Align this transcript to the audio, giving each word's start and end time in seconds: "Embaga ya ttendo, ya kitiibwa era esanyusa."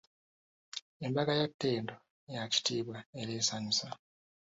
"Embaga 1.05 1.33
ya 1.39 1.47
ttendo, 1.51 1.93
ya 2.33 2.41
kitiibwa 2.53 2.97
era 3.19 3.31
esanyusa." 3.41 3.87